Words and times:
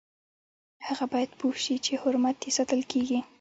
هغه 0.87 1.05
باید 1.11 1.31
پوه 1.39 1.55
شي 1.63 1.75
چې 1.85 1.93
حرمت 2.01 2.37
یې 2.45 2.51
ساتل 2.57 2.81
کیږي. 2.91 3.19